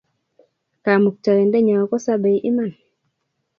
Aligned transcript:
Kamukta-indennyo 0.83 1.77
ko 1.89 1.95
sabe 2.05 2.31
iman 2.49 2.71